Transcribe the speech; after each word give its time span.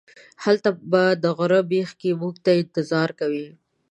هلته 0.43 0.69
به 0.91 1.03
د 1.23 1.25
غره 1.37 1.61
بیخ 1.71 1.89
کې 2.01 2.11
موږ 2.21 2.35
ته 2.43 2.51
انتظار 2.61 3.09
کوئ. 3.19 3.45